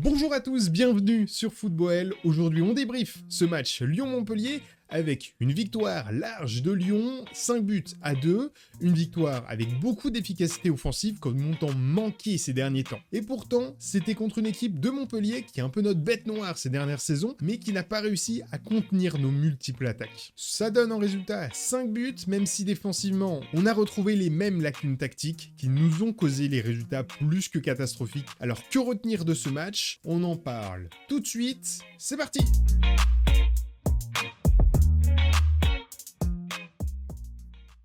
[0.00, 2.14] Bonjour à tous, bienvenue sur Football.
[2.22, 8.14] Aujourd'hui, on débrief ce match Lyon-Montpellier avec une victoire large de Lyon, 5 buts à
[8.14, 13.00] 2, une victoire avec beaucoup d'efficacité offensive comme montant manqué ces derniers temps.
[13.12, 16.58] Et pourtant, c'était contre une équipe de Montpellier qui est un peu notre bête noire
[16.58, 20.32] ces dernières saisons, mais qui n'a pas réussi à contenir nos multiples attaques.
[20.36, 24.96] Ça donne en résultat 5 buts, même si défensivement, on a retrouvé les mêmes lacunes
[24.96, 28.28] tactiques qui nous ont causé les résultats plus que catastrophiques.
[28.40, 30.00] Alors que retenir de ce match?
[30.04, 32.40] On en parle tout de suite, c'est parti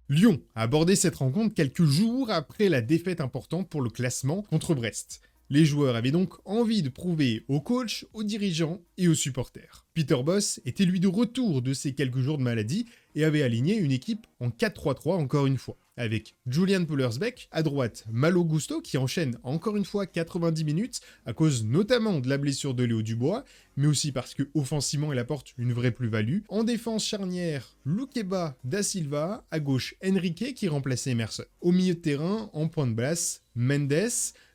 [0.09, 4.75] Lyon a abordé cette rencontre quelques jours après la défaite importante pour le classement contre
[4.75, 5.21] Brest.
[5.49, 9.85] Les joueurs avaient donc envie de prouver aux coachs, aux dirigeants et aux supporters.
[9.93, 12.85] Peter Boss était lui de retour de ses quelques jours de maladie
[13.15, 18.05] et avait aligné une équipe en 4-3-3 encore une fois avec Julian Pullersbeck, à droite
[18.11, 22.73] Malo Gusto qui enchaîne encore une fois 90 minutes à cause notamment de la blessure
[22.73, 23.43] de Léo Dubois,
[23.77, 26.39] mais aussi parce que offensivement il apporte une vraie plus-value.
[26.49, 31.45] En défense charnière, Lukeba da Silva, à gauche Enrique qui remplaçait Emerson.
[31.61, 34.09] Au milieu de terrain, en point de place, Mendes,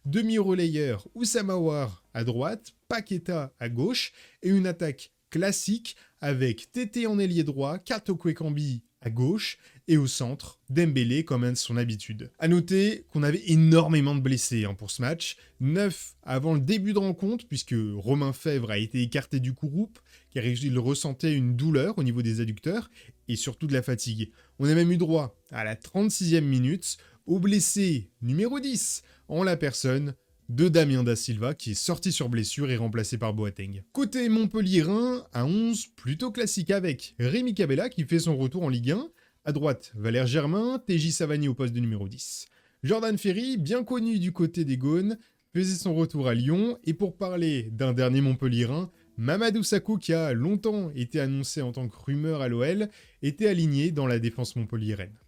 [0.04, 7.44] demi-relayeur Ousamawar à droite, Paqueta à gauche et une attaque classique avec Tété en ailier
[7.44, 12.30] droit, Kato Kambi à gauche et au centre, Dembélé comme son habitude.
[12.38, 16.92] A noter qu'on avait énormément de blessés hein, pour ce match, 9 avant le début
[16.92, 19.98] de rencontre puisque Romain Fèvre a été écarté du groupe
[20.32, 22.90] car il ressentait une douleur au niveau des adducteurs
[23.28, 24.30] et surtout de la fatigue.
[24.58, 29.56] On a même eu droit à la 36e minute au blessé numéro 10 en la
[29.56, 30.14] personne
[30.48, 33.82] de Damien Da Silva qui est sorti sur blessure et remplacé par Boateng.
[33.92, 38.92] Côté Montpellier-Rhin, à 11 plutôt classique avec Rémi Cabella qui fait son retour en Ligue
[38.92, 39.08] 1
[39.44, 42.46] à droite, Valère Germain, TJ Savani au poste de numéro 10.
[42.82, 45.18] Jordan Ferry, bien connu du côté des Gaunes,
[45.54, 46.78] faisait son retour à Lyon.
[46.84, 51.88] Et pour parler d'un dernier Montpellierin, Mamadou Sakho, qui a longtemps été annoncé en tant
[51.88, 52.88] que rumeur à l'OL,
[53.22, 55.18] était aligné dans la défense montpelliéraine.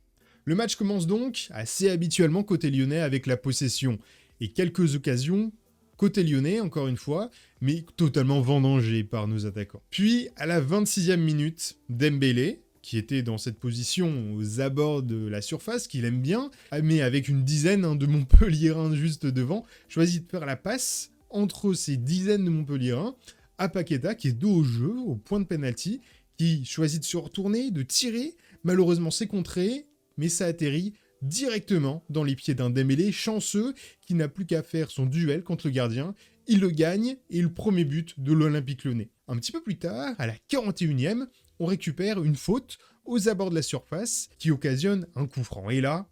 [0.45, 3.99] Le match commence donc assez habituellement côté lyonnais avec la possession
[4.41, 5.53] et quelques occasions
[6.01, 7.31] côté lyonnais encore une fois,
[7.61, 9.83] mais totalement vendangé par nos attaquants.
[9.91, 15.43] Puis à la 26e minute, Dembélé, qui était dans cette position aux abords de la
[15.43, 16.51] surface, qu'il aime bien,
[16.83, 21.75] mais avec une dizaine hein, de Montpellierins juste devant, choisit de faire la passe entre
[21.75, 23.15] ces dizaines de Montpellierins
[23.59, 26.01] à Paqueta, qui est dos au jeu, au point de penalty,
[26.39, 28.35] qui choisit de se retourner, de tirer.
[28.65, 29.87] Malheureusement, c'est contré,
[30.17, 33.75] mais ça atterrit directement dans les pieds d'un Dembélé chanceux
[34.07, 36.15] qui n'a plus qu'à faire son duel contre le gardien.
[36.47, 39.11] Il le gagne et le premier but de l'Olympique Lyonnais.
[39.29, 41.27] Un petit peu plus tard, à la 41e,
[41.59, 45.71] on récupère une faute aux abords de la surface qui occasionne un coup franc.
[45.71, 46.09] Et là,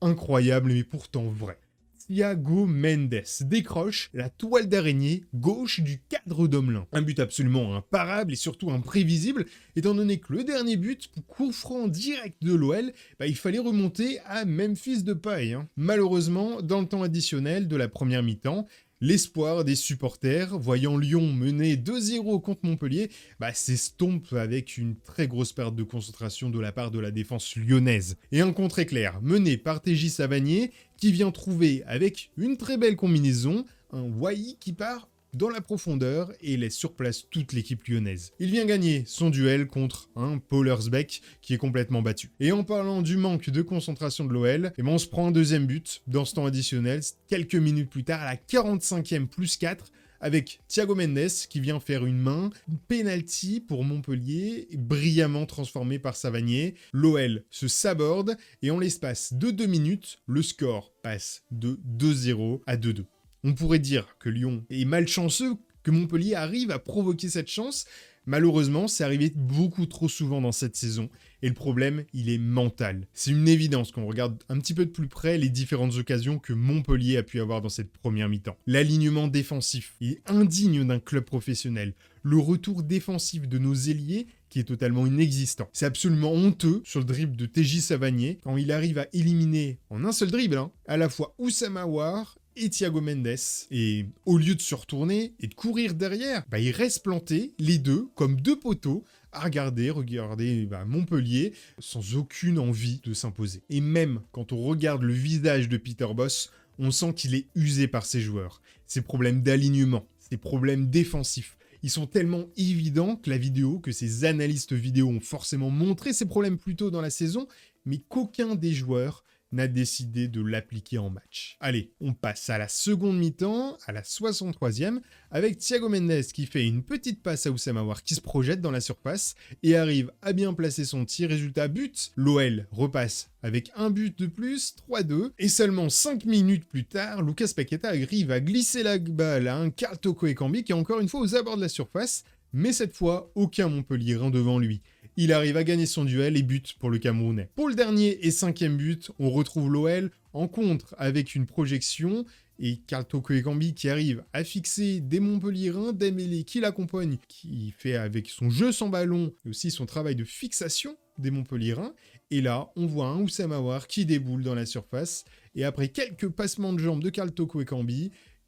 [0.00, 1.58] incroyable mais pourtant vrai.
[2.06, 6.86] Thiago Mendes décroche la toile d'araignée gauche du cadre d'Omelin.
[6.92, 9.46] Un but absolument imparable et surtout imprévisible,
[9.76, 14.18] étant donné que le dernier but, coup franc direct de l'OL, bah, il fallait remonter
[14.26, 15.54] à Memphis de paille.
[15.54, 15.68] Hein.
[15.76, 18.66] Malheureusement, dans le temps additionnel de la première mi-temps,
[19.04, 23.10] L'espoir des supporters, voyant Lyon mener 2-0 contre Montpellier,
[23.40, 27.56] bah, s'estompe avec une très grosse perte de concentration de la part de la défense
[27.56, 28.16] lyonnaise.
[28.30, 30.70] Et un contre éclair mené par TJ Savanier
[31.02, 36.30] qui vient trouver avec une très belle combinaison un Wai qui part dans la profondeur
[36.40, 38.30] et laisse sur place toute l'équipe lyonnaise.
[38.38, 42.30] Il vient gagner son duel contre un Paulersbeck qui est complètement battu.
[42.38, 45.32] Et en parlant du manque de concentration de l'OL, eh ben, on se prend un
[45.32, 49.86] deuxième but dans ce temps additionnel, quelques minutes plus tard, à la 45e plus 4,
[50.22, 56.16] avec Thiago Mendes qui vient faire une main, une penalty pour Montpellier, brillamment transformé par
[56.16, 56.74] Savanier.
[56.92, 62.76] L'OL se saborde et en l'espace de 2 minutes, le score passe de 2-0 à
[62.76, 63.04] 2-2.
[63.44, 67.86] On pourrait dire que Lyon est malchanceux, que Montpellier arrive à provoquer cette chance.
[68.26, 71.08] Malheureusement, c'est arrivé beaucoup trop souvent dans cette saison.
[71.42, 73.08] Et le problème, il est mental.
[73.14, 76.38] C'est une évidence quand on regarde un petit peu de plus près les différentes occasions
[76.38, 78.56] que Montpellier a pu avoir dans cette première mi-temps.
[78.66, 81.94] L'alignement défensif est indigne d'un club professionnel.
[82.22, 85.68] Le retour défensif de nos ailiers qui est totalement inexistant.
[85.72, 90.04] C'est absolument honteux sur le dribble de TJ Savanier quand il arrive à éliminer en
[90.04, 93.36] un seul dribble hein, à la fois Oussama War et Thiago Mendes.
[93.70, 97.78] Et au lieu de se retourner et de courir derrière, bah, il reste planté, les
[97.78, 103.62] deux, comme deux poteaux, à regarder, regarder bah, Montpellier, sans aucune envie de s'imposer.
[103.70, 107.88] Et même quand on regarde le visage de Peter Boss, on sent qu'il est usé
[107.88, 108.60] par ses joueurs.
[108.86, 111.56] Ses problèmes d'alignement, ses problèmes défensifs.
[111.82, 116.26] Ils sont tellement évidents que la vidéo, que ces analystes vidéo ont forcément montré ces
[116.26, 117.48] problèmes plus tôt dans la saison,
[117.86, 121.56] mais qu'aucun des joueurs n'a décidé de l'appliquer en match.
[121.60, 125.00] Allez, on passe à la seconde mi-temps, à la 63e,
[125.30, 128.70] avec Thiago Mendes qui fait une petite passe à Oussama Aouar qui se projette dans
[128.70, 131.28] la surface et arrive à bien placer son tir.
[131.28, 136.84] Résultat but, l'OL repasse avec un but de plus, 3-2, et seulement 5 minutes plus
[136.84, 140.76] tard, Lucas Paqueta arrive à glisser la balle à un Karl Toko Ekambi qui est
[140.76, 144.82] encore une fois aux abords de la surface, mais cette fois, aucun Montpellier devant lui
[145.16, 147.50] il arrive à gagner son duel et but pour le Camerounais.
[147.54, 152.24] Pour le dernier et cinquième but, on retrouve l'OL en contre avec une projection
[152.58, 153.34] et Karl Toko
[153.74, 158.88] qui arrive à fixer des Montpellierins, Dembélé qui l'accompagne, qui fait avec son jeu sans
[158.88, 161.94] ballon et aussi son travail de fixation des Montpellierins.
[162.30, 165.24] Et là, on voit un Oussama qui déboule dans la surface
[165.54, 167.60] et après quelques passements de jambes de Karl Toko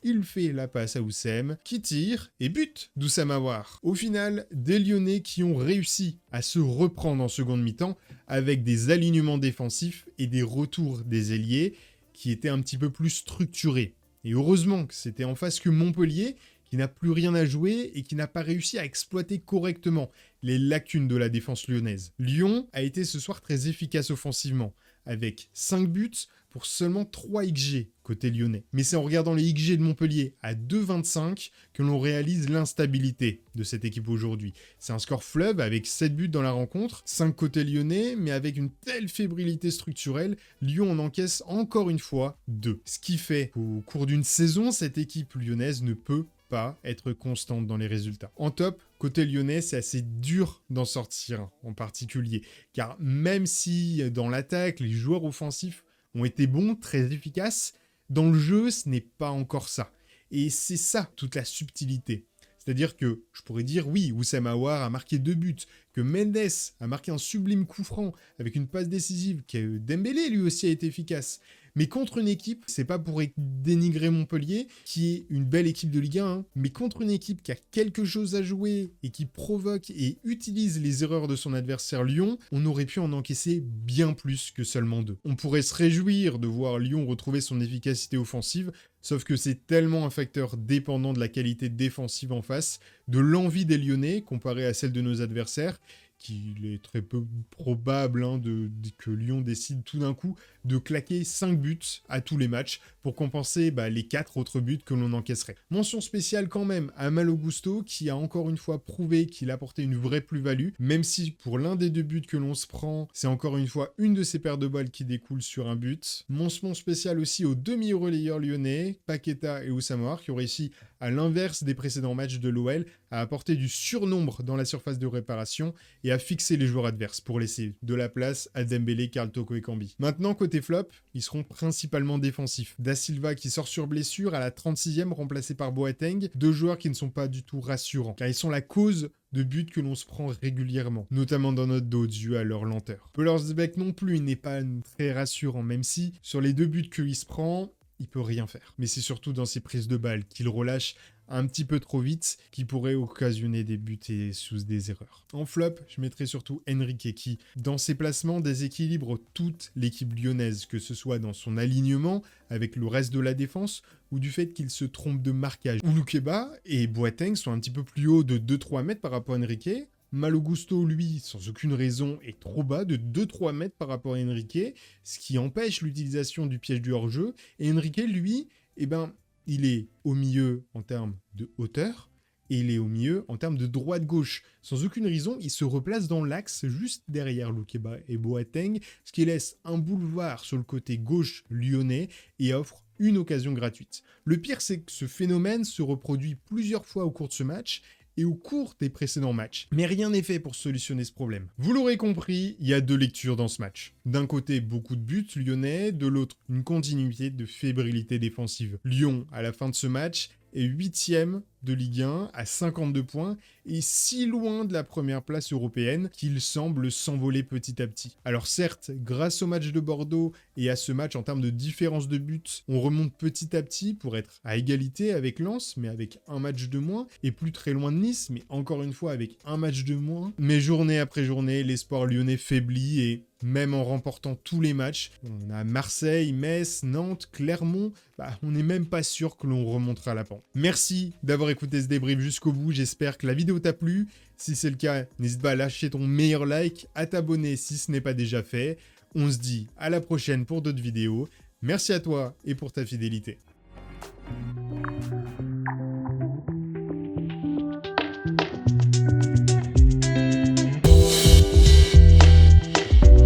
[0.04, 3.80] il fait la passe à Oussem, qui tire et bute d'Oussem Aouar.
[3.82, 7.96] Au final, des Lyonnais qui ont réussi à se reprendre en seconde mi-temps
[8.26, 11.74] avec des alignements défensifs et des retours des ailiers
[12.12, 13.94] qui étaient un petit peu plus structurés.
[14.24, 16.36] Et heureusement que c'était en face que Montpellier,
[16.66, 20.10] qui n'a plus rien à jouer et qui n'a pas réussi à exploiter correctement
[20.42, 22.12] les lacunes de la défense lyonnaise.
[22.18, 24.74] Lyon a été ce soir très efficace offensivement,
[25.06, 28.62] avec 5 buts, pour seulement 3 XG côté lyonnais.
[28.72, 33.64] Mais c'est en regardant les XG de Montpellier à 2,25 que l'on réalise l'instabilité de
[33.64, 34.54] cette équipe aujourd'hui.
[34.78, 38.56] C'est un score fleuve avec 7 buts dans la rencontre, 5 côté lyonnais, mais avec
[38.56, 42.80] une telle fébrilité structurelle, Lyon en encaisse encore une fois 2.
[42.84, 47.66] Ce qui fait qu'au cours d'une saison, cette équipe lyonnaise ne peut pas être constante
[47.66, 48.32] dans les résultats.
[48.36, 52.42] En top, côté lyonnais, c'est assez dur d'en sortir en particulier,
[52.72, 57.74] car même si dans l'attaque, les joueurs offensifs ont été bons, très efficaces.
[58.10, 59.90] Dans le jeu, ce n'est pas encore ça.
[60.30, 62.26] Et c'est ça toute la subtilité.
[62.64, 65.56] C'est-à-dire que je pourrais dire oui, Oussama Aouar a marqué deux buts,
[65.92, 66.36] que Mendes
[66.80, 70.70] a marqué un sublime coup franc avec une passe décisive, que Dembélé lui aussi a
[70.70, 71.40] été efficace.
[71.76, 75.98] Mais contre une équipe, c'est pas pour dénigrer Montpellier, qui est une belle équipe de
[75.98, 79.26] Ligue 1, hein, mais contre une équipe qui a quelque chose à jouer et qui
[79.26, 84.12] provoque et utilise les erreurs de son adversaire Lyon, on aurait pu en encaisser bien
[84.12, 85.16] plus que seulement deux.
[85.24, 88.70] On pourrait se réjouir de voir Lyon retrouver son efficacité offensive,
[89.02, 92.78] sauf que c'est tellement un facteur dépendant de la qualité défensive en face,
[93.08, 95.80] de l'envie des Lyonnais comparé à celle de nos adversaires,
[96.18, 101.24] qu'il est très peu probable hein, de, que Lyon décide tout d'un coup de claquer
[101.24, 101.78] 5 buts
[102.08, 105.56] à tous les matchs pour compenser bah, les 4 autres buts que l'on encaisserait.
[105.70, 109.82] Mention spéciale quand même à Malo Gusto qui a encore une fois prouvé qu'il apportait
[109.82, 113.26] une vraie plus-value, même si pour l'un des deux buts que l'on se prend, c'est
[113.26, 116.24] encore une fois une de ces paires de balles qui découle sur un but.
[116.28, 121.74] Mention spéciale aussi aux demi-relayeurs lyonnais, Paqueta et Oussamoir, qui ont réussi à l'inverse des
[121.74, 126.18] précédents matchs de l'OL, à apporter du surnombre dans la surface de réparation et à
[126.18, 129.96] fixer les joueurs adverses pour laisser de la place à Dembélé, Karl Toko et Cambi.
[129.98, 132.76] Maintenant, côté flop, ils seront principalement défensifs.
[132.78, 136.90] Da Silva qui sort sur blessure à la 36e remplacé par Boateng, deux joueurs qui
[136.90, 139.96] ne sont pas du tout rassurants, car ils sont la cause de buts que l'on
[139.96, 143.10] se prend régulièrement, notamment dans notre dos dû à leur lenteur.
[143.14, 144.60] Pelersbeck non plus n'est pas
[144.96, 147.72] très rassurant, même si sur les deux buts qu'il se prend,
[148.04, 148.74] il peut rien faire.
[148.78, 150.94] Mais c'est surtout dans ses prises de balles qu'il relâche
[151.28, 155.24] un petit peu trop vite qui pourrait occasionner des buts et sous des erreurs.
[155.32, 160.78] En flop, je mettrai surtout Enrique qui, dans ses placements, déséquilibre toute l'équipe lyonnaise, que
[160.78, 163.80] ce soit dans son alignement avec le reste de la défense
[164.10, 165.80] ou du fait qu'il se trompe de marquage.
[165.82, 169.38] Ulukeba et Boateng sont un petit peu plus haut de 2-3 mètres par rapport à
[169.38, 169.70] Enrique,
[170.14, 174.76] Malogusto, lui, sans aucune raison, est trop bas de 2-3 mètres par rapport à Enrique,
[175.02, 177.34] ce qui empêche l'utilisation du piège du hors-jeu.
[177.58, 179.12] Et Enrique, lui, eh ben,
[179.48, 182.12] il est au milieu en termes de hauteur,
[182.48, 184.44] et il est au milieu en termes de droite-gauche.
[184.62, 189.24] Sans aucune raison, il se replace dans l'axe juste derrière Lukeba et Boateng, ce qui
[189.24, 194.04] laisse un boulevard sur le côté gauche lyonnais et offre une occasion gratuite.
[194.24, 197.82] Le pire, c'est que ce phénomène se reproduit plusieurs fois au cours de ce match
[198.16, 199.68] et au cours des précédents matchs.
[199.72, 201.48] Mais rien n'est fait pour solutionner ce problème.
[201.58, 203.94] Vous l'aurez compris, il y a deux lectures dans ce match.
[204.04, 208.78] D'un côté, beaucoup de buts lyonnais, de l'autre, une continuité de fébrilité défensive.
[208.84, 213.36] Lyon, à la fin de ce match, est huitième de Ligue 1 à 52 points
[213.66, 218.16] et si loin de la première place européenne qu'il semble s'envoler petit à petit.
[218.24, 222.08] Alors certes, grâce au match de Bordeaux et à ce match en termes de différence
[222.08, 226.18] de buts, on remonte petit à petit pour être à égalité avec Lens, mais avec
[226.28, 229.38] un match de moins, et plus très loin de Nice, mais encore une fois avec
[229.44, 230.32] un match de moins.
[230.38, 235.12] Mais journée après journée, l'espoir lyonnais faiblit et même en remportant tous les matchs.
[235.22, 237.92] On a Marseille, Metz, Nantes, Clermont.
[238.16, 240.42] Bah, on n'est même pas sûr que l'on remontera la pente.
[240.54, 242.72] Merci d'avoir écouté ce débrief jusqu'au bout.
[242.72, 244.06] J'espère que la vidéo t'a plu.
[244.36, 247.90] Si c'est le cas, n'hésite pas à lâcher ton meilleur like, à t'abonner si ce
[247.90, 248.76] n'est pas déjà fait.
[249.14, 251.28] On se dit à la prochaine pour d'autres vidéos.
[251.62, 253.38] Merci à toi et pour ta fidélité.